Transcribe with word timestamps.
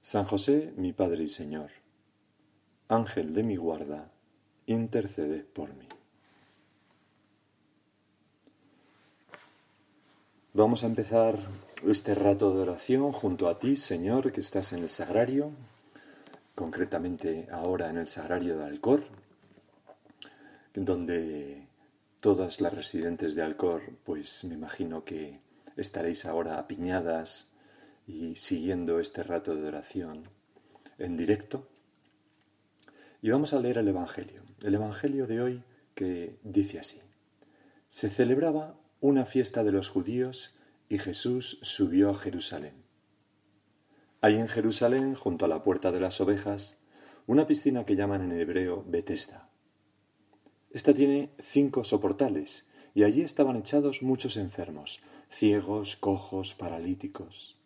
San 0.00 0.24
José, 0.24 0.72
mi 0.76 0.94
Padre 0.94 1.24
y 1.24 1.28
Señor, 1.28 1.70
Ángel 2.88 3.34
de 3.34 3.42
mi 3.42 3.56
guarda, 3.56 4.10
intercede 4.64 5.40
por 5.40 5.74
mí. 5.74 5.86
Vamos 10.54 10.84
a 10.84 10.86
empezar 10.86 11.38
este 11.86 12.14
rato 12.14 12.54
de 12.54 12.62
oración 12.62 13.12
junto 13.12 13.46
a 13.46 13.58
ti, 13.58 13.76
Señor, 13.76 14.32
que 14.32 14.40
estás 14.40 14.72
en 14.72 14.78
el 14.78 14.88
sagrario, 14.88 15.52
concretamente 16.54 17.46
ahora 17.52 17.90
en 17.90 17.98
el 17.98 18.06
sagrario 18.06 18.56
de 18.56 18.64
Alcor, 18.64 19.04
donde 20.74 21.66
todas 22.22 22.62
las 22.62 22.72
residentes 22.72 23.34
de 23.34 23.42
Alcor, 23.42 23.82
pues 24.04 24.44
me 24.44 24.54
imagino 24.54 25.04
que 25.04 25.40
estaréis 25.76 26.24
ahora 26.24 26.58
apiñadas 26.58 27.49
y 28.10 28.36
siguiendo 28.36 29.00
este 29.00 29.22
rato 29.22 29.54
de 29.54 29.66
oración 29.68 30.28
en 30.98 31.16
directo. 31.16 31.68
Y 33.22 33.30
vamos 33.30 33.52
a 33.52 33.60
leer 33.60 33.78
el 33.78 33.88
Evangelio. 33.88 34.42
El 34.62 34.74
Evangelio 34.74 35.26
de 35.26 35.40
hoy 35.40 35.64
que 35.94 36.38
dice 36.42 36.78
así. 36.78 37.00
Se 37.88 38.10
celebraba 38.10 38.78
una 39.00 39.26
fiesta 39.26 39.64
de 39.64 39.72
los 39.72 39.88
judíos 39.88 40.56
y 40.88 40.98
Jesús 40.98 41.58
subió 41.62 42.10
a 42.10 42.14
Jerusalén. 42.14 42.74
Hay 44.20 44.36
en 44.36 44.48
Jerusalén, 44.48 45.14
junto 45.14 45.44
a 45.44 45.48
la 45.48 45.62
puerta 45.62 45.92
de 45.92 46.00
las 46.00 46.20
ovejas, 46.20 46.76
una 47.26 47.46
piscina 47.46 47.84
que 47.84 47.96
llaman 47.96 48.22
en 48.22 48.38
hebreo 48.38 48.84
Betesda. 48.86 49.50
Esta 50.70 50.92
tiene 50.92 51.30
cinco 51.42 51.84
soportales 51.84 52.66
y 52.94 53.04
allí 53.04 53.22
estaban 53.22 53.56
echados 53.56 54.02
muchos 54.02 54.36
enfermos, 54.36 55.00
ciegos, 55.28 55.96
cojos, 55.96 56.54
paralíticos. 56.54 57.59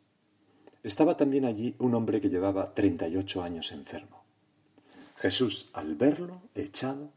Estaba 0.84 1.16
también 1.16 1.46
allí 1.46 1.74
un 1.78 1.94
hombre 1.94 2.20
que 2.20 2.28
llevaba 2.28 2.74
treinta 2.74 3.08
y 3.08 3.16
ocho 3.16 3.42
años 3.42 3.72
enfermo. 3.72 4.22
Jesús, 5.16 5.70
al 5.72 5.94
verlo 5.94 6.42
echado, 6.54 7.10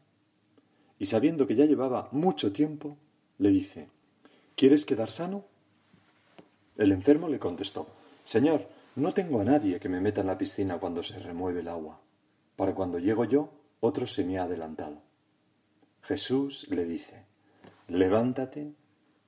y 0.98 1.04
sabiendo 1.04 1.46
que 1.46 1.54
ya 1.54 1.66
llevaba 1.66 2.08
mucho 2.10 2.50
tiempo, 2.50 2.96
le 3.36 3.50
dice, 3.50 3.90
¿Quieres 4.56 4.86
quedar 4.86 5.10
sano? 5.10 5.44
El 6.78 6.92
enfermo 6.92 7.28
le 7.28 7.38
contestó, 7.38 7.86
Señor, 8.24 8.66
no 8.96 9.12
tengo 9.12 9.40
a 9.40 9.44
nadie 9.44 9.78
que 9.78 9.90
me 9.90 10.00
meta 10.00 10.22
en 10.22 10.28
la 10.28 10.38
piscina 10.38 10.78
cuando 10.78 11.02
se 11.02 11.18
remueve 11.18 11.60
el 11.60 11.68
agua. 11.68 12.00
Para 12.56 12.74
cuando 12.74 12.98
llego 12.98 13.26
yo, 13.26 13.50
otro 13.80 14.06
se 14.06 14.24
me 14.24 14.38
ha 14.38 14.44
adelantado. 14.44 15.02
Jesús 16.00 16.66
le 16.70 16.86
dice, 16.86 17.26
Levántate, 17.88 18.72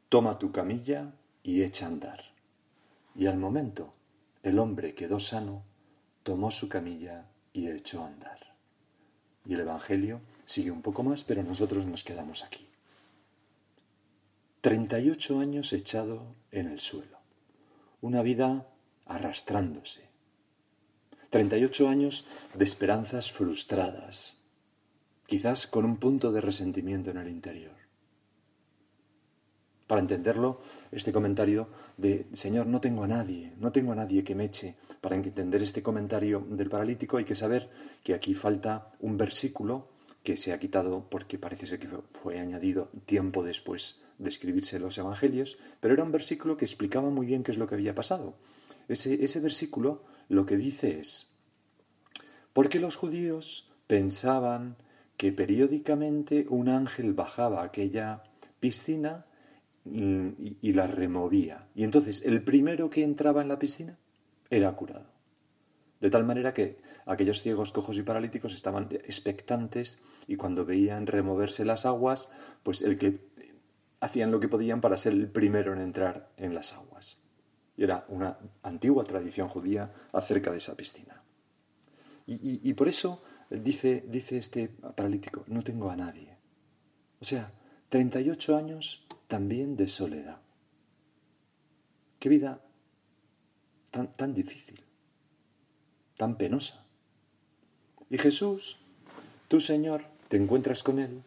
toma 0.08 0.38
tu 0.38 0.50
camilla 0.50 1.12
y 1.42 1.62
echa 1.62 1.84
a 1.84 1.88
andar. 1.90 2.24
Y 3.14 3.26
al 3.26 3.36
momento 3.36 3.92
el 4.42 4.58
hombre 4.58 4.94
quedó 4.94 5.20
sano, 5.20 5.64
tomó 6.22 6.50
su 6.50 6.68
camilla 6.68 7.26
y 7.52 7.68
echó 7.68 8.02
a 8.02 8.06
andar. 8.06 8.38
Y 9.44 9.54
el 9.54 9.60
Evangelio 9.60 10.20
sigue 10.44 10.70
un 10.70 10.82
poco 10.82 11.02
más, 11.02 11.24
pero 11.24 11.42
nosotros 11.42 11.86
nos 11.86 12.04
quedamos 12.04 12.42
aquí. 12.42 12.66
Treinta 14.60 15.00
y 15.00 15.10
ocho 15.10 15.40
años 15.40 15.72
echado 15.72 16.34
en 16.52 16.66
el 16.68 16.80
suelo. 16.80 17.18
Una 18.02 18.22
vida 18.22 18.66
arrastrándose. 19.06 20.08
Treinta 21.30 21.56
y 21.56 21.64
ocho 21.64 21.88
años 21.88 22.26
de 22.54 22.64
esperanzas 22.64 23.30
frustradas, 23.30 24.36
quizás 25.26 25.66
con 25.66 25.84
un 25.84 25.96
punto 25.96 26.32
de 26.32 26.40
resentimiento 26.40 27.10
en 27.10 27.18
el 27.18 27.28
interior. 27.28 27.79
Para 29.90 30.02
entenderlo, 30.02 30.60
este 30.92 31.10
comentario 31.10 31.66
de 31.96 32.28
Señor, 32.32 32.68
no 32.68 32.80
tengo 32.80 33.02
a 33.02 33.08
nadie, 33.08 33.54
no 33.58 33.72
tengo 33.72 33.90
a 33.90 33.96
nadie 33.96 34.22
que 34.22 34.36
me 34.36 34.44
eche. 34.44 34.76
Para 35.00 35.16
entender 35.16 35.60
este 35.64 35.82
comentario 35.82 36.46
del 36.48 36.70
paralítico 36.70 37.16
hay 37.16 37.24
que 37.24 37.34
saber 37.34 37.68
que 38.04 38.14
aquí 38.14 38.32
falta 38.34 38.92
un 39.00 39.16
versículo 39.16 39.88
que 40.22 40.36
se 40.36 40.52
ha 40.52 40.60
quitado 40.60 41.10
porque 41.10 41.38
parece 41.38 41.66
ser 41.66 41.80
que 41.80 41.88
fue 42.12 42.38
añadido 42.38 42.92
tiempo 43.04 43.42
después 43.42 43.98
de 44.16 44.28
escribirse 44.28 44.78
los 44.78 44.96
evangelios, 44.96 45.58
pero 45.80 45.92
era 45.94 46.04
un 46.04 46.12
versículo 46.12 46.56
que 46.56 46.66
explicaba 46.66 47.10
muy 47.10 47.26
bien 47.26 47.42
qué 47.42 47.50
es 47.50 47.58
lo 47.58 47.66
que 47.66 47.74
había 47.74 47.92
pasado. 47.92 48.36
Ese, 48.86 49.24
ese 49.24 49.40
versículo 49.40 50.04
lo 50.28 50.46
que 50.46 50.56
dice 50.56 51.00
es, 51.00 51.32
porque 52.52 52.78
los 52.78 52.94
judíos 52.94 53.72
pensaban 53.88 54.76
que 55.16 55.32
periódicamente 55.32 56.46
un 56.48 56.68
ángel 56.68 57.12
bajaba 57.12 57.62
a 57.62 57.64
aquella 57.64 58.22
piscina 58.60 59.26
y, 59.84 60.72
la 60.72 60.86
removía. 60.86 61.68
Y 61.74 61.84
entonces 61.84 62.22
el 62.24 62.42
primero 62.42 62.90
que 62.90 63.02
entraba 63.02 63.42
en 63.42 63.48
la 63.48 63.58
piscina 63.58 63.98
era 64.50 64.72
curado. 64.72 65.06
De 66.00 66.10
tal 66.10 66.24
manera 66.24 66.54
que 66.54 66.80
aquellos 67.06 67.42
ciegos, 67.42 67.72
cojos 67.72 67.96
y 67.98 68.02
paralíticos 68.02 68.54
estaban 68.54 68.88
expectantes 68.90 70.00
y 70.26 70.36
cuando 70.36 70.64
veían 70.64 71.06
removerse 71.06 71.64
las 71.64 71.84
aguas, 71.84 72.30
pues 72.62 72.82
el 72.82 72.96
que 72.96 73.20
hacían 74.00 74.30
lo 74.30 74.40
que 74.40 74.48
podían 74.48 74.80
para 74.80 74.96
ser 74.96 75.12
el 75.12 75.28
primero 75.28 75.74
en 75.74 75.80
entrar 75.80 76.30
en 76.36 76.54
las 76.54 76.72
aguas. 76.72 77.18
Y 77.76 77.84
era 77.84 78.06
una 78.08 78.38
antigua 78.62 79.04
tradición 79.04 79.48
judía 79.48 79.92
acerca 80.12 80.50
de 80.50 80.58
esa 80.58 80.76
piscina. 80.76 81.22
Y, 82.26 82.60
y 82.68 82.74
por 82.74 82.88
eso 82.88 83.22
dice, 83.50 84.04
dice 84.08 84.36
este 84.36 84.68
paralítico, 84.68 85.44
no 85.48 85.62
tengo 85.62 85.90
a 85.90 85.96
nadie. 85.96 86.36
O 87.20 87.24
sea, 87.24 87.52
38 87.90 88.56
años 88.56 89.04
también 89.26 89.76
de 89.76 89.88
soledad. 89.88 90.38
Qué 92.20 92.28
vida 92.28 92.60
tan, 93.90 94.12
tan 94.12 94.32
difícil, 94.32 94.80
tan 96.16 96.36
penosa. 96.36 96.84
Y 98.08 98.18
Jesús, 98.18 98.78
tú 99.48 99.60
Señor, 99.60 100.04
te 100.28 100.36
encuentras 100.36 100.84
con 100.84 101.00
Él, 101.00 101.22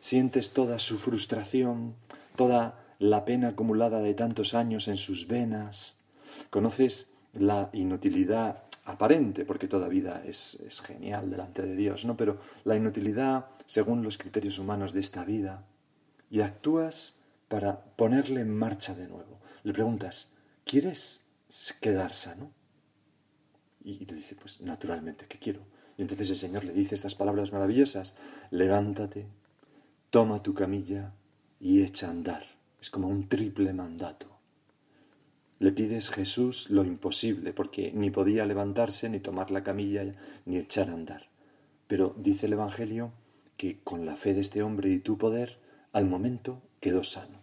sientes 0.00 0.52
toda 0.52 0.78
su 0.78 0.98
frustración, 0.98 1.94
toda 2.36 2.78
la 2.98 3.24
pena 3.24 3.48
acumulada 3.48 4.00
de 4.00 4.12
tantos 4.12 4.52
años 4.52 4.88
en 4.88 4.98
sus 4.98 5.26
venas, 5.26 5.96
conoces 6.50 7.10
la 7.32 7.70
inutilidad 7.72 8.64
aparente, 8.84 9.46
porque 9.46 9.66
toda 9.66 9.88
vida 9.88 10.22
es, 10.26 10.56
es, 10.66 10.82
genial 10.82 11.30
delante 11.30 11.62
de 11.62 11.74
Dios, 11.74 12.04
¿no? 12.04 12.16
Pero 12.18 12.38
la 12.64 12.76
inutilidad, 12.76 13.46
según 13.64 14.02
los 14.02 14.18
criterios 14.18 14.58
humanos 14.58 14.92
de 14.92 15.00
esta 15.00 15.24
vida, 15.24 15.64
y 16.32 16.40
actúas 16.40 17.20
para 17.48 17.84
ponerle 17.84 18.40
en 18.40 18.56
marcha 18.56 18.94
de 18.94 19.06
nuevo. 19.06 19.38
Le 19.64 19.74
preguntas, 19.74 20.32
¿quieres 20.64 21.26
quedar 21.78 22.14
sano? 22.14 22.50
Y 23.84 24.06
le 24.06 24.14
dice, 24.14 24.34
pues 24.34 24.62
naturalmente 24.62 25.26
que 25.26 25.38
quiero. 25.38 25.60
Y 25.98 26.02
entonces 26.02 26.30
el 26.30 26.38
Señor 26.38 26.64
le 26.64 26.72
dice 26.72 26.94
estas 26.94 27.14
palabras 27.14 27.52
maravillosas, 27.52 28.14
levántate, 28.50 29.26
toma 30.08 30.42
tu 30.42 30.54
camilla 30.54 31.12
y 31.60 31.82
echa 31.82 32.06
a 32.06 32.12
andar. 32.12 32.46
Es 32.80 32.88
como 32.88 33.08
un 33.08 33.28
triple 33.28 33.74
mandato. 33.74 34.38
Le 35.58 35.70
pides 35.70 36.08
Jesús 36.08 36.70
lo 36.70 36.82
imposible, 36.82 37.52
porque 37.52 37.92
ni 37.92 38.10
podía 38.10 38.46
levantarse, 38.46 39.10
ni 39.10 39.20
tomar 39.20 39.50
la 39.50 39.62
camilla, 39.62 40.02
ni 40.46 40.56
echar 40.56 40.88
a 40.88 40.94
andar. 40.94 41.28
Pero 41.88 42.14
dice 42.16 42.46
el 42.46 42.54
Evangelio 42.54 43.12
que 43.58 43.80
con 43.80 44.06
la 44.06 44.16
fe 44.16 44.32
de 44.32 44.40
este 44.40 44.62
hombre 44.62 44.88
y 44.88 44.98
tu 44.98 45.18
poder, 45.18 45.60
al 45.92 46.06
momento 46.06 46.60
quedó 46.80 47.02
sano. 47.02 47.38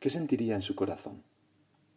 ¿Qué 0.00 0.10
sentiría 0.10 0.54
en 0.54 0.62
su 0.62 0.74
corazón? 0.74 1.22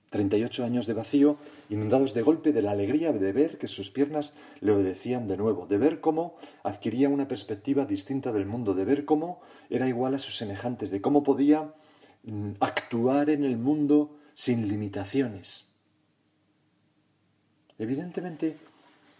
Treinta 0.10 0.38
y 0.38 0.44
ocho 0.44 0.64
años 0.64 0.88
de 0.88 0.94
vacío, 0.94 1.38
inundados 1.70 2.14
de 2.14 2.22
golpe 2.22 2.54
de 2.54 2.62
la 2.62 2.72
alegría 2.72 3.12
de 3.12 3.34
ver 3.34 3.58
que 3.58 3.68
sus 3.68 3.92
piernas 3.92 4.36
le 4.62 4.72
obedecían 4.72 5.28
de 5.28 5.36
nuevo, 5.36 5.68
de 5.68 5.78
ver 5.78 6.00
cómo 6.00 6.38
adquiría 6.64 7.10
una 7.10 7.28
perspectiva 7.28 7.86
distinta 7.86 8.32
del 8.32 8.46
mundo, 8.46 8.74
de 8.74 8.86
ver 8.86 9.04
cómo 9.04 9.42
era 9.70 9.88
igual 9.90 10.14
a 10.14 10.20
sus 10.20 10.38
semejantes, 10.38 10.92
de 10.92 11.02
cómo 11.02 11.24
podía 11.24 11.74
mm, 12.24 12.52
actuar 12.62 13.30
en 13.30 13.44
el 13.44 13.58
mundo 13.58 14.16
sin 14.34 14.70
limitaciones. 14.70 15.68
Evidentemente, 17.78 18.58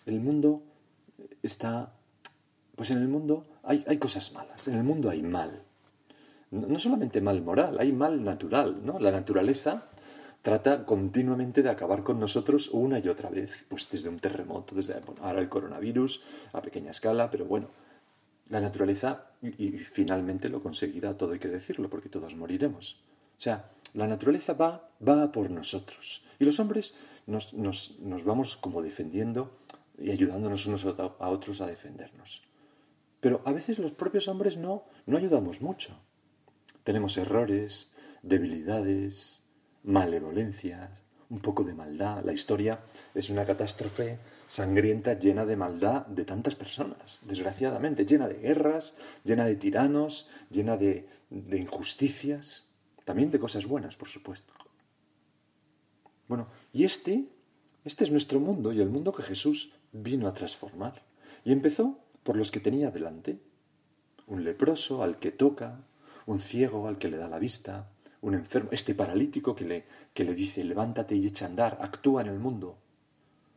el 0.06 0.22
mundo 0.22 0.64
está, 1.44 1.92
pues 2.78 2.92
en 2.92 3.00
el 3.00 3.10
mundo 3.10 3.46
hay, 3.64 3.84
hay 3.88 3.98
cosas 3.98 4.32
malas, 4.32 4.70
en 4.70 4.76
el 4.76 4.84
mundo 4.86 5.10
hay 5.10 5.22
mal 5.22 5.67
no 6.52 6.80
solamente 6.80 7.22
mal 7.22 7.42
moral, 7.42 7.78
hay 7.80 7.92
mal 7.92 8.24
natural, 8.24 8.86
¿no? 8.86 9.00
La 9.00 9.12
naturaleza 9.12 9.90
trata 10.42 10.86
continuamente 10.86 11.62
de 11.62 11.70
acabar 11.70 12.04
con 12.04 12.20
nosotros 12.20 12.70
una 12.72 13.00
y 13.00 13.08
otra 13.10 13.30
vez, 13.30 13.66
pues 13.68 13.90
desde 13.90 14.10
un 14.10 14.20
terremoto, 14.20 14.76
desde 14.76 14.96
ahora 15.22 15.42
el 15.42 15.50
coronavirus 15.50 16.22
a 16.54 16.62
pequeña 16.62 16.92
escala, 16.92 17.30
pero 17.30 17.46
bueno, 17.46 17.70
la 18.50 18.62
naturaleza, 18.62 19.32
y, 19.42 19.72
finalmente 19.72 20.50
lo 20.50 20.64
conseguirá, 20.64 21.18
todo 21.18 21.34
hay 21.34 21.40
que 21.40 21.50
decirlo, 21.50 21.90
porque 21.90 22.10
todos 22.10 22.36
moriremos. 22.36 23.02
O 23.38 23.42
sea, 23.42 23.70
la 23.94 24.08
naturaleza 24.08 24.54
va, 24.54 24.90
va 25.06 25.32
por 25.32 25.52
nosotros. 25.52 26.24
Y 26.40 26.46
los 26.46 26.60
hombres 26.60 26.96
nos, 27.26 27.54
nos, 27.54 28.00
nos 28.00 28.24
vamos 28.24 28.56
como 28.56 28.82
defendiendo 28.82 29.60
y 29.98 30.12
ayudándonos 30.12 30.66
unos 30.66 30.86
a 30.86 31.30
otros 31.30 31.60
a 31.60 31.68
defendernos. 31.68 32.44
Pero 33.20 33.42
a 33.46 33.52
veces 33.52 33.80
los 33.80 33.92
propios 33.92 34.28
hombres 34.28 34.58
no, 34.58 34.86
no 35.06 35.18
ayudamos 35.18 35.62
mucho. 35.62 36.00
Tenemos 36.88 37.18
errores, 37.18 37.92
debilidades, 38.24 39.44
malevolencias, 39.84 40.90
un 41.30 41.40
poco 41.40 41.66
de 41.66 41.74
maldad. 41.74 42.24
La 42.24 42.32
historia 42.32 42.80
es 43.14 43.30
una 43.30 43.44
catástrofe 43.44 44.20
sangrienta 44.46 45.20
llena 45.20 45.46
de 45.46 45.58
maldad 45.58 46.06
de 46.06 46.24
tantas 46.24 46.56
personas, 46.56 47.24
desgraciadamente, 47.28 48.06
llena 48.06 48.30
de 48.30 48.36
guerras, 48.36 48.96
llena 49.26 49.44
de 49.44 49.58
tiranos, 49.58 50.30
llena 50.50 50.78
de, 50.78 51.10
de 51.30 51.58
injusticias, 51.60 52.70
también 53.04 53.32
de 53.32 53.40
cosas 53.40 53.66
buenas, 53.66 53.98
por 53.98 54.08
supuesto. 54.08 54.54
Bueno, 56.30 56.48
y 56.72 56.86
este, 56.86 57.28
este 57.84 58.06
es 58.06 58.12
nuestro 58.12 58.40
mundo 58.40 58.72
y 58.72 58.80
el 58.80 58.90
mundo 58.90 59.12
que 59.12 59.24
Jesús 59.24 59.74
vino 59.92 60.26
a 60.26 60.34
transformar. 60.34 61.04
Y 61.44 61.52
empezó 61.52 62.00
por 62.24 62.38
los 62.38 62.50
que 62.50 62.62
tenía 62.62 62.92
delante. 62.92 63.42
Un 64.26 64.46
leproso 64.46 65.04
al 65.04 65.20
que 65.20 65.32
toca, 65.32 65.86
un 66.28 66.40
ciego 66.40 66.88
al 66.88 66.98
que 66.98 67.08
le 67.08 67.18
da 67.18 67.28
la 67.28 67.40
vista, 67.40 67.90
un 68.22 68.36
enfermo, 68.36 68.70
este 68.72 68.94
paralítico 68.94 69.56
que 69.56 69.66
le, 69.66 69.86
que 70.14 70.24
le 70.24 70.34
dice 70.34 70.64
levántate 70.64 71.16
y 71.16 71.26
echa 71.26 71.46
a 71.46 71.50
andar, 71.50 71.78
actúa 71.82 72.22
en 72.22 72.28
el 72.28 72.40
mundo. 72.40 72.78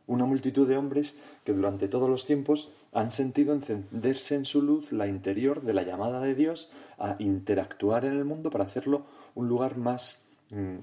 Una 0.07 0.25
multitud 0.25 0.67
de 0.67 0.77
hombres 0.77 1.15
que 1.43 1.53
durante 1.53 1.87
todos 1.87 2.09
los 2.09 2.25
tiempos 2.25 2.69
han 2.91 3.11
sentido 3.11 3.53
encenderse 3.53 4.35
en 4.35 4.45
su 4.45 4.61
luz 4.61 4.91
la 4.91 5.07
interior 5.07 5.61
de 5.61 5.73
la 5.73 5.83
llamada 5.83 6.19
de 6.19 6.35
Dios 6.35 6.71
a 6.97 7.15
interactuar 7.19 8.05
en 8.05 8.13
el 8.13 8.25
mundo 8.25 8.49
para 8.49 8.65
hacerlo 8.65 9.05
un 9.35 9.47
lugar 9.47 9.77
más 9.77 10.23
mm, 10.49 10.77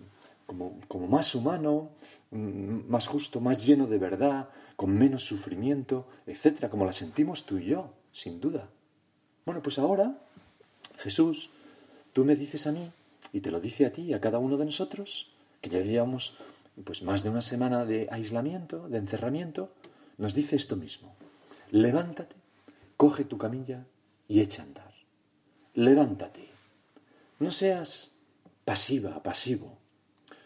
como, 0.46 0.80
como, 0.88 1.06
más 1.08 1.34
humano, 1.34 1.90
mm, 2.30 2.88
más 2.88 3.06
justo, 3.06 3.40
más 3.40 3.66
lleno 3.66 3.86
de 3.86 3.98
verdad, 3.98 4.48
con 4.76 4.96
menos 4.96 5.24
sufrimiento, 5.24 6.06
etcétera, 6.26 6.70
como 6.70 6.86
la 6.86 6.92
sentimos 6.92 7.44
tú 7.44 7.58
y 7.58 7.66
yo, 7.66 7.92
sin 8.12 8.40
duda. 8.40 8.70
Bueno, 9.44 9.62
pues 9.62 9.78
ahora, 9.78 10.18
Jesús, 10.96 11.50
tú 12.12 12.24
me 12.24 12.36
dices 12.36 12.66
a 12.66 12.72
mí 12.72 12.90
y 13.32 13.40
te 13.40 13.50
lo 13.50 13.60
dice 13.60 13.86
a 13.86 13.92
ti 13.92 14.02
y 14.02 14.14
a 14.14 14.20
cada 14.20 14.38
uno 14.38 14.56
de 14.56 14.64
nosotros, 14.64 15.30
que 15.60 15.70
ya 15.70 15.80
llevamos 15.80 16.36
pues 16.84 17.02
más 17.02 17.22
de 17.22 17.30
una 17.30 17.42
semana 17.42 17.84
de 17.84 18.08
aislamiento, 18.10 18.88
de 18.88 18.98
encerramiento, 18.98 19.72
nos 20.16 20.34
dice 20.34 20.56
esto 20.56 20.76
mismo. 20.76 21.14
Levántate, 21.70 22.36
coge 22.96 23.24
tu 23.24 23.38
camilla 23.38 23.84
y 24.28 24.40
echa 24.40 24.62
a 24.62 24.66
andar. 24.66 24.94
Levántate. 25.74 26.48
No 27.38 27.50
seas 27.50 28.16
pasiva, 28.64 29.22
pasivo. 29.22 29.78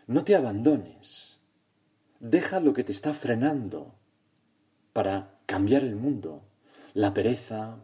No 0.06 0.24
te 0.24 0.36
abandones. 0.36 1.38
Deja 2.20 2.60
lo 2.60 2.72
que 2.72 2.84
te 2.84 2.92
está 2.92 3.14
frenando 3.14 3.94
para 4.92 5.38
cambiar 5.46 5.84
el 5.84 5.96
mundo. 5.96 6.42
La 6.94 7.14
pereza, 7.14 7.78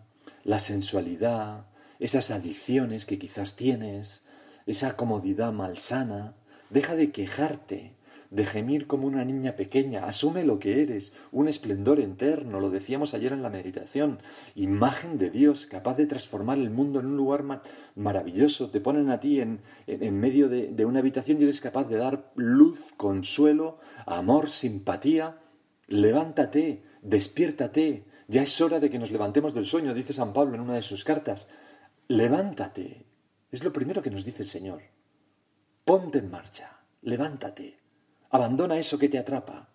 la 0.45 0.59
sensualidad, 0.59 1.67
esas 1.99 2.31
adicciones 2.31 3.07
que 3.07 3.19
quizás 3.19 3.57
tienes, 3.57 4.25
esa 4.67 4.97
comodidad 4.97 5.53
malsana, 5.53 6.35
deja 6.71 6.95
de 6.95 7.11
quejarte, 7.11 7.95
de 8.31 8.45
gemir 8.45 8.87
como 8.87 9.07
una 9.07 9.25
niña 9.25 9.57
pequeña, 9.57 10.05
asume 10.05 10.45
lo 10.45 10.59
que 10.59 10.83
eres, 10.83 11.15
un 11.33 11.49
esplendor 11.49 11.99
eterno, 11.99 12.61
lo 12.61 12.71
decíamos 12.71 13.15
ayer 13.15 13.33
en 13.33 13.43
la 13.43 13.49
meditación, 13.49 14.19
imagen 14.55 15.17
de 15.17 15.31
Dios, 15.31 15.67
capaz 15.67 15.97
de 15.97 16.07
transformar 16.07 16.59
el 16.59 16.71
mundo 16.71 17.01
en 17.01 17.07
un 17.07 17.17
lugar 17.17 17.45
maravilloso, 17.95 18.71
te 18.71 18.81
ponen 18.81 19.11
a 19.11 19.21
ti 19.21 19.41
en, 19.41 19.61
en, 19.87 20.21
medio 20.21 20.49
de, 20.49 20.69
de 20.69 20.85
una 20.85 20.99
habitación 20.99 21.41
y 21.41 21.45
eres 21.45 21.61
capaz 21.61 21.85
de 21.85 21.97
dar 21.97 22.31
luz, 22.35 22.93
consuelo, 22.97 23.79
amor, 24.05 24.51
simpatía, 24.51 25.39
levántate, 25.87 26.83
despiértate, 27.03 28.05
ya 28.27 28.43
es 28.43 28.61
hora 28.61 28.79
de 28.79 28.91
que 28.91 28.99
nos 28.99 29.11
levantemos 29.11 29.55
del 29.55 29.65
sueño, 29.65 29.95
dice 29.95 30.13
San 30.13 30.35
Pablo 30.35 30.55
en 30.55 30.61
una 30.61 30.75
de 30.75 30.83
sus 30.83 31.03
cartas, 31.03 31.49
levántate, 32.09 33.07
es 33.51 33.63
lo 33.63 33.73
primero 33.73 34.03
que 34.03 34.11
nos 34.11 34.25
dice 34.25 34.43
el 34.43 34.49
Señor. 34.49 34.83
Ponte 35.85 36.19
en 36.19 36.31
marcha, 36.31 36.81
levántate, 37.03 37.79
abandona 38.31 38.79
eso 38.79 38.99
que 38.99 39.09
te 39.09 39.19
atrapa. 39.19 39.69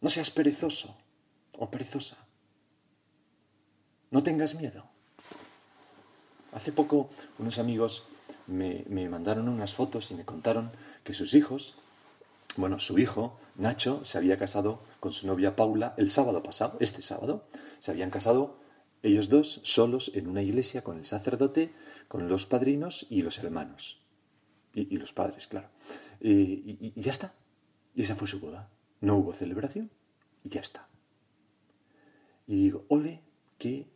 No 0.00 0.08
seas 0.08 0.30
perezoso 0.30 0.96
o 1.58 1.68
perezosa. 1.68 2.18
No 4.10 4.22
tengas 4.22 4.54
miedo. 4.54 4.84
Hace 6.52 6.72
poco 6.72 7.08
unos 7.38 7.58
amigos 7.58 8.04
me, 8.46 8.84
me, 8.88 9.08
mandaron 9.08 9.48
unas 9.48 9.74
fotos 9.74 10.10
y 10.10 10.14
me 10.14 10.24
contaron 10.24 10.70
que 11.02 11.14
sus 11.14 11.34
hijos, 11.34 11.76
bueno, 12.56 12.78
su 12.78 12.98
hijo, 12.98 13.38
Nacho, 13.56 14.04
se 14.04 14.18
había 14.18 14.36
casado 14.36 14.80
con 15.00 15.12
su 15.12 15.26
novia 15.26 15.56
Paula 15.56 15.94
el 15.96 16.10
sábado 16.10 16.42
pasado, 16.42 16.76
este 16.80 17.02
sábado. 17.02 17.44
Se 17.80 17.90
habían 17.90 18.10
casado 18.10 18.56
ellos 19.04 19.28
dos 19.28 19.60
solos 19.62 20.10
en 20.14 20.26
una 20.26 20.42
iglesia 20.42 20.82
con 20.82 20.98
el 20.98 21.04
sacerdote, 21.04 21.72
con 22.08 22.28
los 22.28 22.46
padrinos 22.46 23.06
y 23.10 23.22
los 23.22 23.38
hermanos. 23.38 24.00
Y, 24.74 24.96
los 24.96 25.12
padres, 25.12 25.46
claro. 25.46 25.68
y, 26.20 26.92
ya 27.00 27.12
está. 27.12 27.32
Y 27.94 28.02
esa 28.02 28.16
fue 28.16 28.26
su 28.26 28.40
boda. 28.40 28.70
No 29.00 29.16
hubo 29.16 29.32
celebración 29.32 29.90
y 30.42 30.48
ya 30.48 30.60
está. 30.60 30.88
Y 32.46 32.56
digo, 32.56 32.84
ole, 32.88 33.22
qué, 33.58 33.86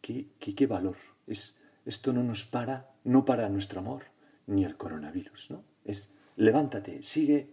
qué, 0.00 0.28
qué, 0.38 0.66
valor. 0.66 0.96
Es, 1.26 1.58
esto 1.84 2.12
no 2.12 2.22
nos 2.22 2.44
para, 2.44 2.94
no 3.04 3.24
para 3.24 3.48
nuestro 3.48 3.80
amor, 3.80 4.04
ni 4.46 4.64
el 4.64 4.76
coronavirus, 4.76 5.50
¿no? 5.50 5.64
Es 5.84 6.14
levántate, 6.36 7.02
sigue, 7.02 7.50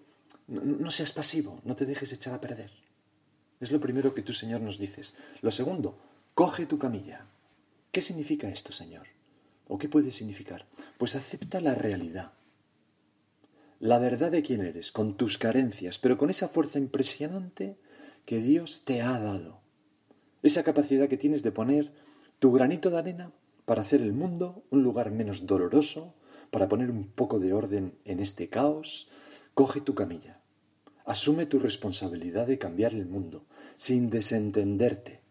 no, 0.47 0.91
seas 0.91 1.11
pasivo, 1.11 1.61
no 1.63 1.75
te 1.75 1.85
dejes 1.85 2.13
echar 2.13 2.33
a 2.33 2.41
perder. 2.41 2.71
Es 3.59 3.71
lo 3.71 3.79
primero 3.79 4.13
que 4.13 4.21
tú, 4.21 4.33
Señor, 4.33 4.61
nos 4.61 4.77
dices. 4.77 5.15
Lo 5.41 5.51
segundo, 5.51 5.97
Coge 6.37 6.67
tu 6.67 6.77
camilla. 6.77 7.25
¿Qué 7.91 7.99
significa 7.99 8.47
esto, 8.47 8.71
Señor? 8.71 9.07
¿O 9.67 9.79
qué 9.79 9.89
puede 9.89 10.11
significar? 10.11 10.67
Pues 10.99 11.15
acepta 11.15 11.59
la 11.61 11.73
realidad, 11.73 12.33
la 13.79 13.97
verdad 13.97 14.29
de 14.29 14.43
quién 14.43 14.61
eres, 14.61 14.91
con 14.91 15.17
tus 15.17 15.39
carencias, 15.39 15.97
pero 15.97 16.15
con 16.19 16.29
esa 16.29 16.47
fuerza 16.47 16.77
impresionante 16.77 17.79
que 18.27 18.39
Dios 18.39 18.85
te 18.85 19.01
ha 19.01 19.19
dado. 19.19 19.61
Esa 20.43 20.61
capacidad 20.61 21.09
que 21.09 21.17
tienes 21.17 21.41
de 21.41 21.51
poner 21.51 21.91
tu 22.37 22.51
granito 22.51 22.91
de 22.91 22.99
arena 22.99 23.33
para 23.65 23.81
hacer 23.81 24.03
el 24.03 24.13
mundo 24.13 24.63
un 24.69 24.83
lugar 24.83 25.09
menos 25.09 25.47
doloroso, 25.47 26.13
para 26.51 26.67
poner 26.67 26.91
un 26.91 27.07
poco 27.07 27.39
de 27.39 27.53
orden 27.53 27.97
en 28.05 28.19
este 28.19 28.47
caos. 28.47 29.09
Coge 29.55 29.81
tu 29.81 29.95
camilla. 29.95 30.39
Asume 31.03 31.47
tu 31.47 31.57
responsabilidad 31.57 32.45
de 32.45 32.59
cambiar 32.59 32.93
el 32.93 33.07
mundo, 33.07 33.47
sin 33.75 34.11
desentenderte, 34.11 35.25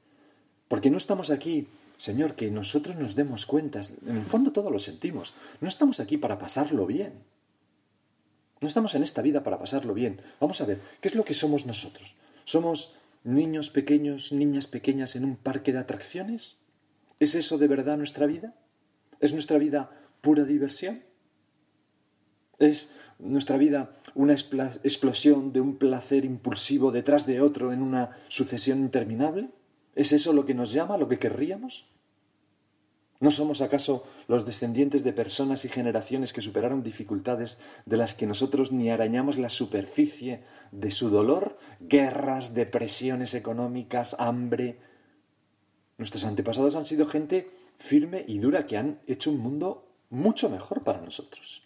porque 0.68 0.90
no 0.90 0.96
estamos 0.96 1.30
aquí, 1.30 1.68
Señor, 1.96 2.34
que 2.34 2.50
nosotros 2.50 2.96
nos 2.96 3.14
demos 3.14 3.46
cuentas. 3.46 3.92
En 4.06 4.16
el 4.16 4.26
fondo 4.26 4.52
todo 4.52 4.70
lo 4.70 4.78
sentimos. 4.78 5.34
No 5.60 5.68
estamos 5.68 6.00
aquí 6.00 6.16
para 6.16 6.38
pasarlo 6.38 6.86
bien. 6.86 7.24
No 8.60 8.68
estamos 8.68 8.94
en 8.94 9.02
esta 9.02 9.22
vida 9.22 9.42
para 9.42 9.58
pasarlo 9.58 9.94
bien. 9.94 10.20
Vamos 10.40 10.60
a 10.60 10.66
ver, 10.66 10.80
¿qué 11.00 11.08
es 11.08 11.14
lo 11.14 11.24
que 11.24 11.34
somos 11.34 11.66
nosotros? 11.66 12.14
¿Somos 12.44 12.94
niños 13.22 13.70
pequeños, 13.70 14.32
niñas 14.32 14.66
pequeñas 14.66 15.14
en 15.16 15.24
un 15.24 15.36
parque 15.36 15.72
de 15.72 15.78
atracciones? 15.78 16.56
¿Es 17.20 17.34
eso 17.34 17.58
de 17.58 17.68
verdad 17.68 17.96
nuestra 17.96 18.26
vida? 18.26 18.54
¿Es 19.20 19.32
nuestra 19.32 19.58
vida 19.58 19.90
pura 20.20 20.44
diversión? 20.44 21.02
¿Es 22.58 22.90
nuestra 23.18 23.58
vida 23.58 23.92
una 24.14 24.32
explosión 24.32 25.52
de 25.52 25.60
un 25.60 25.76
placer 25.76 26.24
impulsivo 26.24 26.90
detrás 26.90 27.26
de 27.26 27.40
otro 27.40 27.72
en 27.72 27.82
una 27.82 28.16
sucesión 28.28 28.78
interminable? 28.80 29.50
¿Es 29.96 30.12
eso 30.12 30.32
lo 30.32 30.44
que 30.44 30.54
nos 30.54 30.72
llama, 30.72 30.98
lo 30.98 31.08
que 31.08 31.18
querríamos? 31.18 31.88
¿No 33.18 33.30
somos 33.30 33.62
acaso 33.62 34.04
los 34.28 34.44
descendientes 34.44 35.02
de 35.02 35.14
personas 35.14 35.64
y 35.64 35.70
generaciones 35.70 36.34
que 36.34 36.42
superaron 36.42 36.82
dificultades 36.82 37.58
de 37.86 37.96
las 37.96 38.14
que 38.14 38.26
nosotros 38.26 38.72
ni 38.72 38.90
arañamos 38.90 39.38
la 39.38 39.48
superficie 39.48 40.42
de 40.70 40.90
su 40.90 41.08
dolor? 41.08 41.58
Guerras, 41.80 42.52
depresiones 42.52 43.32
económicas, 43.34 44.16
hambre. 44.18 44.78
Nuestros 45.96 46.26
antepasados 46.26 46.76
han 46.76 46.84
sido 46.84 47.06
gente 47.06 47.50
firme 47.76 48.22
y 48.28 48.38
dura 48.38 48.66
que 48.66 48.76
han 48.76 49.00
hecho 49.06 49.30
un 49.30 49.38
mundo 49.38 49.88
mucho 50.10 50.50
mejor 50.50 50.84
para 50.84 51.00
nosotros. 51.00 51.62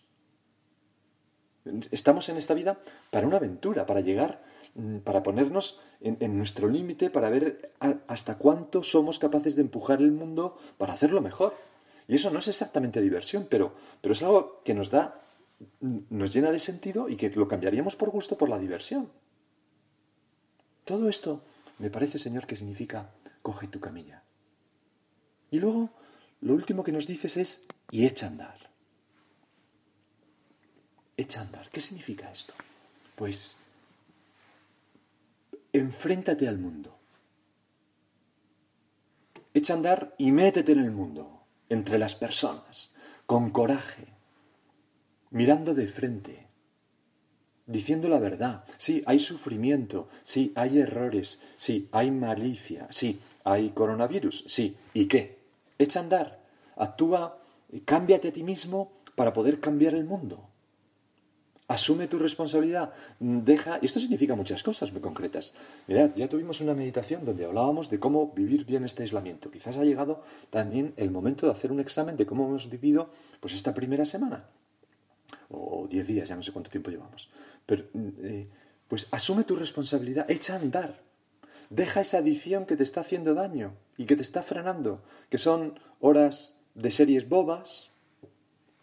Estamos 1.91 2.29
en 2.29 2.37
esta 2.37 2.55
vida 2.55 2.81
para 3.11 3.27
una 3.27 3.39
aventura, 3.39 3.87
para 3.87 4.01
llegar 4.01 4.41
para 5.05 5.23
ponernos 5.23 5.81
en, 6.01 6.37
nuestro 6.37 6.69
límite, 6.69 7.11
para 7.11 7.31
ver 7.31 7.73
hasta 8.07 8.39
cuánto 8.39 8.83
somos 8.83 9.19
capaces 9.19 9.57
de 9.57 9.63
empujar 9.63 10.01
el 10.01 10.13
mundo 10.13 10.59
para 10.79 10.93
hacerlo 10.93 11.21
mejor. 11.21 11.55
Y 12.09 12.17
eso 12.17 12.31
no 12.31 12.39
es 12.39 12.49
exactamente 12.49 13.01
diversión, 13.01 13.47
pero, 13.49 13.73
pero 14.01 14.15
es 14.15 14.23
algo 14.23 14.63
que 14.65 14.75
nos 14.75 14.91
da 14.91 15.21
nos 15.81 16.33
llena 16.33 16.53
de 16.53 16.59
sentido 16.59 17.09
y 17.09 17.17
que 17.17 17.31
lo 17.31 17.47
cambiaríamos 17.47 17.97
por 17.97 18.11
gusto 18.11 18.39
por 18.39 18.49
la 18.49 18.59
diversión. 18.59 19.11
Todo 20.85 21.09
esto 21.09 21.45
me 21.79 21.91
parece, 21.91 22.19
Señor, 22.19 22.47
que 22.47 22.57
significa 22.57 23.11
coge 23.43 23.69
tu 23.69 23.81
camilla. 23.81 24.23
Y 25.51 25.59
luego, 25.59 25.91
lo 26.41 26.55
último 26.55 26.83
que 26.83 26.93
nos 26.93 27.07
dices 27.07 27.37
es 27.37 27.67
y 27.91 28.07
echa 28.07 28.27
a 28.27 28.31
andar. 28.31 28.71
Echa 31.17 31.41
a 31.41 31.45
andar. 31.45 31.69
¿Qué 31.71 31.81
significa 31.81 32.31
esto? 32.31 32.55
Pues 33.17 33.57
enfréntate 35.81 36.49
al 36.49 36.59
mundo. 36.59 36.97
Echa 39.53 39.75
a 39.75 39.77
andar 39.77 40.15
y 40.19 40.31
métete 40.31 40.73
en 40.73 40.81
el 40.81 40.93
mundo, 40.93 41.43
entre 41.69 41.99
las 41.99 42.15
personas, 42.15 42.93
con 43.27 43.51
coraje, 43.51 44.07
mirando 45.31 45.75
de 45.75 45.87
frente, 45.87 46.47
diciendo 47.67 48.09
la 48.09 48.19
verdad. 48.19 48.65
Sí, 48.77 49.03
hay 49.07 49.19
sufrimiento, 49.19 50.09
sí, 50.23 50.53
hay 50.55 50.79
errores, 50.81 51.41
sí, 51.57 51.89
hay 51.93 52.11
malicia, 52.11 52.87
sí, 52.91 53.21
hay 53.45 53.71
coronavirus, 53.71 54.45
sí. 54.47 54.77
¿Y 54.95 55.07
qué? 55.07 55.39
Echa 55.79 56.01
a 56.01 56.03
andar, 56.03 56.41
actúa, 56.77 57.39
cámbiate 57.85 58.29
a 58.29 58.33
ti 58.33 58.43
mismo 58.43 58.93
para 59.15 59.33
poder 59.33 59.61
cambiar 59.61 59.95
el 59.95 60.05
mundo. 60.05 60.50
Asume 61.71 62.09
tu 62.09 62.19
responsabilidad, 62.19 62.93
deja... 63.21 63.79
Y 63.81 63.87
esto 63.87 64.01
significa 64.01 64.35
muchas 64.35 64.65
cosas 64.65 64.91
muy 64.91 65.01
concretas. 65.01 65.55
Mirad, 65.87 66.11
ya 66.17 66.29
tuvimos 66.29 66.61
una 66.61 66.75
meditación 66.75 67.25
donde 67.25 67.45
hablábamos 67.45 67.89
de 67.89 68.01
cómo 68.01 68.33
vivir 68.33 68.65
bien 68.65 68.83
este 68.83 69.05
aislamiento. 69.05 69.53
Quizás 69.53 69.79
ha 69.79 69.85
llegado 69.85 70.21
también 70.51 70.95
el 70.97 71.13
momento 71.13 71.47
de 71.47 71.53
hacer 71.53 71.71
un 71.71 71.79
examen 71.79 72.17
de 72.17 72.27
cómo 72.27 72.49
hemos 72.49 72.69
vivido 72.69 73.11
pues 73.39 73.55
esta 73.55 73.73
primera 73.73 74.05
semana 74.05 74.49
o 75.49 75.87
diez 75.89 76.07
días, 76.07 76.29
ya 76.29 76.35
no 76.35 76.43
sé 76.43 76.51
cuánto 76.53 76.71
tiempo 76.71 76.91
llevamos. 76.91 77.31
Pero, 77.67 77.85
eh, 78.23 78.49
pues 78.89 79.07
asume 79.13 79.45
tu 79.45 79.55
responsabilidad, 79.55 80.29
echa 80.29 80.55
a 80.55 80.59
andar. 80.59 81.03
Deja 81.69 82.01
esa 82.01 82.19
adicción 82.19 82.67
que 82.67 82.77
te 82.77 82.83
está 82.83 83.03
haciendo 83.03 83.35
daño 83.35 83.77
y 83.97 84.07
que 84.07 84.17
te 84.17 84.23
está 84.23 84.43
frenando, 84.43 85.03
que 85.29 85.39
son 85.39 85.79
horas 86.01 86.57
de 86.75 86.91
series 86.91 87.29
bobas, 87.29 87.90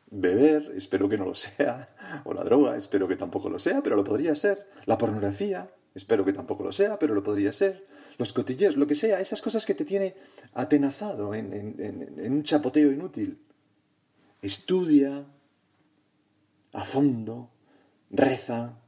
beber, 0.10 0.74
espero 0.76 1.10
que 1.10 1.18
no 1.18 1.26
lo 1.26 1.36
sea, 1.36 1.90
o 2.24 2.34
la 2.34 2.44
droga, 2.44 2.76
espero 2.78 3.08
que 3.08 3.16
tampoco 3.16 3.50
lo 3.50 3.60
sea, 3.60 3.82
pero 3.82 3.96
lo 3.96 4.04
podría 4.04 4.36
ser, 4.36 4.68
la 4.86 4.98
pornografía, 4.98 5.70
espero 5.94 6.24
que 6.26 6.34
tampoco 6.34 6.64
lo 6.64 6.72
sea, 6.72 6.98
pero 7.00 7.14
lo 7.14 7.24
podría 7.24 7.52
ser, 7.52 7.86
los 8.18 8.34
cotilleos, 8.34 8.78
lo 8.78 8.88
que 8.88 8.96
sea, 8.96 9.20
esas 9.20 9.42
cosas 9.42 9.66
que 9.66 9.76
te 9.76 9.86
tiene 9.86 10.16
atenazado 10.54 11.34
en, 11.36 11.54
en 11.78 12.34
un 12.34 12.44
chapoteo 12.44 12.92
inútil. 12.92 13.40
Estudia, 14.42 15.26
a 16.74 16.84
fondo, 16.86 17.52
reza, 18.10 18.80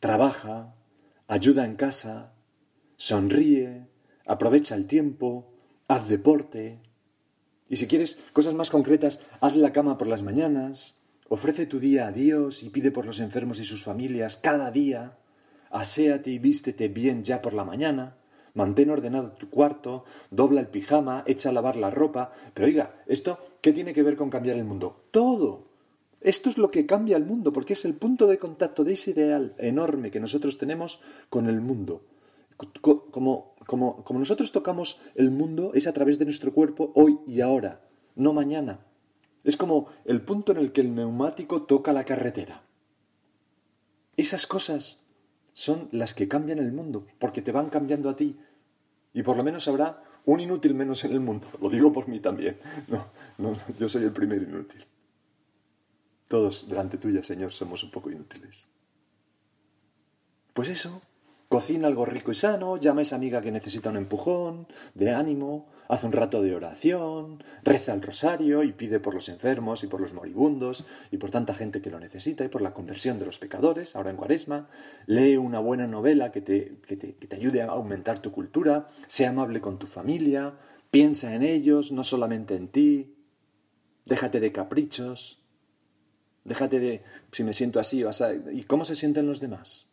trabaja, 0.00 0.74
ayuda 1.26 1.64
en 1.64 1.76
casa, 1.76 2.32
sonríe, 2.96 3.86
aprovecha 4.26 4.74
el 4.74 4.86
tiempo, 4.86 5.52
haz 5.88 6.08
deporte. 6.08 6.80
Y 7.68 7.76
si 7.76 7.86
quieres 7.86 8.18
cosas 8.32 8.54
más 8.54 8.70
concretas, 8.70 9.20
haz 9.40 9.56
la 9.56 9.72
cama 9.72 9.98
por 9.98 10.06
las 10.06 10.22
mañanas, 10.22 10.96
ofrece 11.28 11.66
tu 11.66 11.78
día 11.78 12.06
a 12.06 12.12
Dios 12.12 12.62
y 12.62 12.70
pide 12.70 12.90
por 12.90 13.04
los 13.04 13.20
enfermos 13.20 13.60
y 13.60 13.64
sus 13.64 13.84
familias 13.84 14.36
cada 14.36 14.70
día, 14.70 15.18
aséate 15.70 16.30
y 16.30 16.38
vístete 16.38 16.88
bien 16.88 17.24
ya 17.24 17.42
por 17.42 17.52
la 17.52 17.64
mañana, 17.64 18.16
mantén 18.54 18.90
ordenado 18.90 19.32
tu 19.32 19.50
cuarto, 19.50 20.04
dobla 20.30 20.60
el 20.60 20.68
pijama, 20.68 21.22
echa 21.26 21.50
a 21.50 21.52
lavar 21.52 21.76
la 21.76 21.90
ropa. 21.90 22.32
Pero 22.54 22.66
oiga, 22.66 23.04
¿esto 23.06 23.38
qué 23.60 23.72
tiene 23.72 23.92
que 23.92 24.02
ver 24.02 24.16
con 24.16 24.30
cambiar 24.30 24.56
el 24.56 24.64
mundo? 24.64 25.04
Todo. 25.10 25.68
Esto 26.20 26.50
es 26.50 26.58
lo 26.58 26.70
que 26.70 26.86
cambia 26.86 27.16
el 27.16 27.24
mundo, 27.24 27.52
porque 27.52 27.74
es 27.74 27.84
el 27.84 27.94
punto 27.94 28.26
de 28.26 28.38
contacto 28.38 28.82
de 28.82 28.94
ese 28.94 29.12
ideal 29.12 29.54
enorme 29.58 30.10
que 30.10 30.18
nosotros 30.18 30.58
tenemos 30.58 31.00
con 31.28 31.46
el 31.46 31.60
mundo. 31.60 32.02
Como, 32.58 33.54
como, 33.66 34.04
como 34.04 34.18
nosotros 34.18 34.52
tocamos 34.52 34.98
el 35.14 35.30
mundo 35.30 35.72
es 35.74 35.86
a 35.86 35.92
través 35.92 36.18
de 36.18 36.24
nuestro 36.24 36.52
cuerpo 36.52 36.92
hoy 36.94 37.20
y 37.26 37.40
ahora, 37.40 37.88
no 38.16 38.32
mañana. 38.32 38.80
Es 39.44 39.56
como 39.56 39.88
el 40.04 40.22
punto 40.22 40.52
en 40.52 40.58
el 40.58 40.72
que 40.72 40.80
el 40.80 40.94
neumático 40.94 41.62
toca 41.62 41.92
la 41.92 42.04
carretera. 42.04 42.64
Esas 44.16 44.46
cosas 44.46 45.04
son 45.52 45.88
las 45.92 46.14
que 46.14 46.28
cambian 46.28 46.58
el 46.58 46.72
mundo, 46.72 47.06
porque 47.18 47.42
te 47.42 47.52
van 47.52 47.68
cambiando 47.68 48.08
a 48.10 48.16
ti. 48.16 48.38
Y 49.12 49.22
por 49.22 49.36
lo 49.36 49.44
menos 49.44 49.68
habrá 49.68 50.02
un 50.24 50.40
inútil 50.40 50.74
menos 50.74 51.04
en 51.04 51.12
el 51.12 51.20
mundo. 51.20 51.46
Lo 51.60 51.70
digo 51.70 51.92
por 51.92 52.08
mí 52.08 52.20
también. 52.20 52.58
No, 52.88 53.06
no, 53.38 53.56
yo 53.78 53.88
soy 53.88 54.04
el 54.04 54.12
primer 54.12 54.42
inútil. 54.42 54.84
Todos 56.28 56.68
delante 56.68 56.98
tuya, 56.98 57.22
Señor, 57.22 57.52
somos 57.52 57.82
un 57.82 57.90
poco 57.90 58.10
inútiles. 58.10 58.66
Pues 60.52 60.68
eso, 60.68 61.00
cocina 61.48 61.86
algo 61.86 62.04
rico 62.04 62.30
y 62.30 62.34
sano, 62.34 62.76
llama 62.76 63.00
a 63.00 63.02
esa 63.02 63.16
amiga 63.16 63.40
que 63.40 63.50
necesita 63.50 63.88
un 63.88 63.96
empujón, 63.96 64.66
de 64.94 65.10
ánimo, 65.10 65.68
hace 65.88 66.06
un 66.06 66.12
rato 66.12 66.42
de 66.42 66.54
oración, 66.54 67.42
reza 67.64 67.94
el 67.94 68.02
rosario 68.02 68.62
y 68.62 68.72
pide 68.72 69.00
por 69.00 69.14
los 69.14 69.28
enfermos 69.28 69.82
y 69.82 69.86
por 69.86 70.00
los 70.00 70.12
moribundos 70.12 70.84
y 71.10 71.16
por 71.16 71.30
tanta 71.30 71.54
gente 71.54 71.80
que 71.80 71.90
lo 71.90 71.98
necesita 71.98 72.44
y 72.44 72.48
por 72.48 72.60
la 72.60 72.74
conversión 72.74 73.18
de 73.18 73.26
los 73.26 73.38
pecadores, 73.38 73.96
ahora 73.96 74.10
en 74.10 74.16
cuaresma, 74.16 74.68
lee 75.06 75.36
una 75.36 75.58
buena 75.58 75.86
novela 75.86 76.30
que 76.32 76.42
te, 76.42 76.76
que 76.86 76.96
te, 76.96 77.14
que 77.14 77.26
te 77.26 77.36
ayude 77.36 77.62
a 77.62 77.66
aumentar 77.66 78.18
tu 78.18 78.30
cultura, 78.30 78.86
sea 79.06 79.30
amable 79.30 79.60
con 79.60 79.78
tu 79.78 79.86
familia, 79.86 80.54
piensa 80.90 81.34
en 81.34 81.42
ellos, 81.42 81.92
no 81.92 82.04
solamente 82.04 82.56
en 82.56 82.68
ti, 82.68 83.16
déjate 84.04 84.40
de 84.40 84.52
caprichos, 84.52 85.42
Déjate 86.48 86.80
de, 86.80 87.02
si 87.30 87.44
me 87.44 87.52
siento 87.52 87.78
así, 87.78 88.02
vas 88.02 88.24
¿y 88.52 88.62
cómo 88.62 88.86
se 88.86 88.94
sienten 88.94 89.26
los 89.26 89.38
demás? 89.38 89.87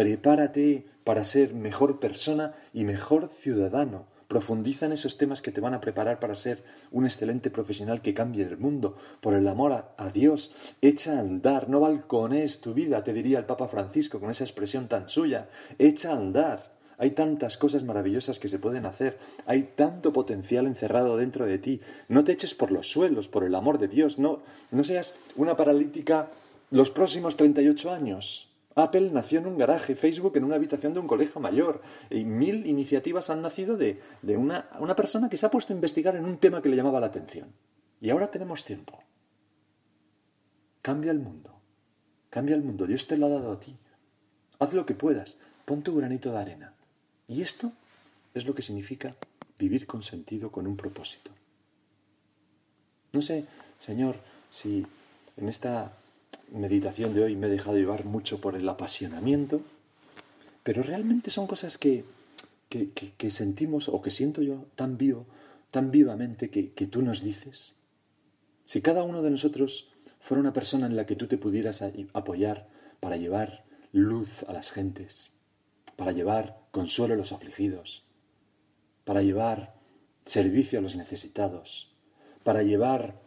Prepárate 0.00 0.86
para 1.04 1.24
ser 1.24 1.52
mejor 1.52 2.00
persona 2.00 2.54
y 2.72 2.84
mejor 2.84 3.28
ciudadano. 3.28 4.06
Profundiza 4.28 4.86
en 4.86 4.92
esos 4.92 5.18
temas 5.18 5.42
que 5.42 5.52
te 5.52 5.60
van 5.60 5.74
a 5.74 5.82
preparar 5.82 6.20
para 6.20 6.36
ser 6.36 6.64
un 6.90 7.04
excelente 7.04 7.50
profesional 7.50 8.00
que 8.00 8.14
cambie 8.14 8.46
el 8.46 8.56
mundo. 8.56 8.96
Por 9.20 9.34
el 9.34 9.46
amor 9.46 9.92
a, 9.98 10.08
Dios, 10.08 10.52
echa 10.80 11.18
a 11.18 11.20
andar, 11.20 11.68
no 11.68 11.80
balcones 11.80 12.62
tu 12.62 12.72
vida, 12.72 13.04
te 13.04 13.12
diría 13.12 13.38
el 13.38 13.44
Papa 13.44 13.68
Francisco 13.68 14.20
con 14.20 14.30
esa 14.30 14.44
expresión 14.44 14.88
tan 14.88 15.06
suya. 15.10 15.48
Echa 15.78 16.12
a 16.12 16.16
andar. 16.16 16.72
Hay 16.96 17.10
tantas 17.10 17.58
cosas 17.58 17.84
maravillosas 17.84 18.38
que 18.38 18.48
se 18.48 18.58
pueden 18.58 18.86
hacer, 18.86 19.18
hay 19.44 19.64
tanto 19.64 20.14
potencial 20.14 20.66
encerrado 20.66 21.18
dentro 21.18 21.44
de 21.44 21.58
ti. 21.58 21.82
No 22.08 22.24
te 22.24 22.32
eches 22.32 22.54
por 22.54 22.72
los 22.72 22.90
suelos, 22.90 23.28
por 23.28 23.44
el 23.44 23.54
amor 23.54 23.76
de 23.76 23.88
Dios, 23.88 24.18
no, 24.18 24.40
no 24.70 24.82
seas 24.82 25.14
una 25.36 25.58
paralítica 25.58 26.30
los 26.70 26.90
próximos 26.90 27.36
38 27.36 27.90
años. 27.90 28.49
Apple 28.80 29.10
nació 29.12 29.40
en 29.40 29.46
un 29.46 29.58
garaje, 29.58 29.94
Facebook 29.94 30.36
en 30.36 30.44
una 30.44 30.56
habitación 30.56 30.94
de 30.94 31.00
un 31.00 31.06
colegio 31.06 31.40
mayor, 31.40 31.82
y 32.10 32.24
mil 32.24 32.66
iniciativas 32.66 33.30
han 33.30 33.42
nacido 33.42 33.76
de, 33.76 34.00
de 34.22 34.36
una, 34.36 34.68
una 34.78 34.96
persona 34.96 35.28
que 35.28 35.36
se 35.36 35.46
ha 35.46 35.50
puesto 35.50 35.72
a 35.72 35.76
investigar 35.76 36.16
en 36.16 36.24
un 36.24 36.38
tema 36.38 36.62
que 36.62 36.68
le 36.68 36.76
llamaba 36.76 37.00
la 37.00 37.06
atención. 37.06 37.52
Y 38.00 38.10
ahora 38.10 38.30
tenemos 38.30 38.64
tiempo. 38.64 39.02
Cambia 40.82 41.10
el 41.10 41.18
mundo. 41.18 41.54
Cambia 42.30 42.54
el 42.54 42.62
mundo. 42.62 42.86
Dios 42.86 43.06
te 43.06 43.16
lo 43.16 43.26
ha 43.26 43.30
dado 43.30 43.52
a 43.52 43.60
ti. 43.60 43.76
Haz 44.58 44.72
lo 44.72 44.86
que 44.86 44.94
puedas. 44.94 45.36
Pon 45.64 45.82
tu 45.82 45.94
granito 45.96 46.32
de 46.32 46.38
arena. 46.38 46.74
Y 47.28 47.42
esto 47.42 47.72
es 48.34 48.46
lo 48.46 48.54
que 48.54 48.62
significa 48.62 49.14
vivir 49.58 49.86
con 49.86 50.02
sentido, 50.02 50.50
con 50.50 50.66
un 50.66 50.76
propósito. 50.76 51.30
No 53.12 53.20
sé, 53.20 53.46
Señor, 53.78 54.16
si 54.50 54.86
en 55.36 55.48
esta 55.48 55.92
meditación 56.52 57.14
de 57.14 57.24
hoy 57.24 57.36
me 57.36 57.46
he 57.46 57.50
dejado 57.50 57.76
llevar 57.76 58.04
mucho 58.04 58.40
por 58.40 58.56
el 58.56 58.68
apasionamiento, 58.68 59.62
pero 60.62 60.82
realmente 60.82 61.30
son 61.30 61.46
cosas 61.46 61.78
que, 61.78 62.04
que, 62.68 63.30
sentimos 63.30 63.88
o 63.88 64.02
que 64.02 64.10
siento 64.10 64.42
yo 64.42 64.66
tan 64.74 64.98
vivo, 64.98 65.26
tan 65.70 65.90
vivamente 65.90 66.50
que, 66.50 66.72
que 66.72 66.86
tú 66.86 67.02
nos 67.02 67.22
dices. 67.22 67.74
Si 68.64 68.82
cada 68.82 69.02
uno 69.02 69.22
de 69.22 69.30
nosotros 69.30 69.92
fuera 70.20 70.40
una 70.40 70.52
persona 70.52 70.86
en 70.86 70.96
la 70.96 71.06
que 71.06 71.16
tú 71.16 71.26
te 71.26 71.38
pudieras 71.38 71.82
apoyar 72.12 72.68
para 73.00 73.16
llevar 73.16 73.64
luz 73.92 74.44
a 74.44 74.52
las 74.52 74.70
gentes, 74.70 75.30
para 75.96 76.12
llevar 76.12 76.60
consuelo 76.70 77.14
a 77.14 77.16
los 77.16 77.32
afligidos, 77.32 78.04
para 79.04 79.22
llevar 79.22 79.74
servicio 80.24 80.78
a 80.78 80.82
los 80.82 80.96
necesitados, 80.96 81.92
para 82.44 82.62
llevar 82.62 83.20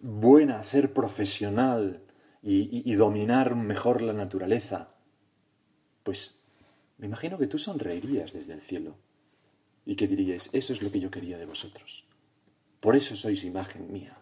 buena, 0.00 0.58
hacer 0.58 0.92
profesional 0.92 2.02
y, 2.42 2.94
dominar 2.94 3.54
mejor 3.56 4.02
la 4.02 4.12
naturaleza, 4.12 4.94
pues 6.02 6.42
me 6.96 7.06
imagino 7.06 7.38
que 7.38 7.46
tú 7.46 7.58
sonreirías 7.58 8.32
desde 8.32 8.54
el 8.54 8.60
cielo 8.60 8.96
y 9.84 9.96
que 9.96 10.06
diríais, 10.06 10.50
eso 10.52 10.72
es 10.72 10.82
lo 10.82 10.90
que 10.90 11.00
yo 11.00 11.10
quería 11.10 11.38
de 11.38 11.46
vosotros. 11.46 12.04
Por 12.80 12.94
eso 12.94 13.16
sois 13.16 13.42
imagen 13.44 13.92
mía. 13.92 14.16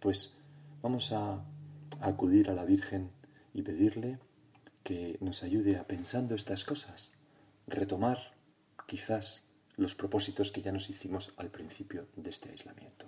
Pues 0.00 0.34
vamos 0.82 1.12
a 1.12 1.44
acudir 2.00 2.50
a 2.50 2.54
la 2.54 2.64
Virgen 2.64 3.10
y 3.54 3.62
pedirle 3.62 4.18
que 4.82 5.16
nos 5.20 5.42
ayude 5.42 5.76
a, 5.76 5.86
pensando 5.86 6.34
estas 6.34 6.64
cosas, 6.64 7.12
retomar 7.66 8.34
quizás 8.86 9.48
los 9.76 9.94
propósitos 9.94 10.50
que 10.50 10.62
ya 10.62 10.72
nos 10.72 10.90
hicimos 10.90 11.32
al 11.36 11.50
principio 11.50 12.08
de 12.16 12.30
este 12.30 12.50
aislamiento. 12.50 13.06